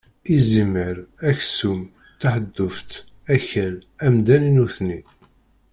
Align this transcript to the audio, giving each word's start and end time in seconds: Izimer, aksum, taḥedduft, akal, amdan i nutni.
Izimer, 0.35 0.97
aksum, 1.29 1.81
taḥedduft, 2.19 2.89
akal, 3.33 3.73
amdan 4.05 4.47
i 4.49 4.51
nutni. 4.55 4.99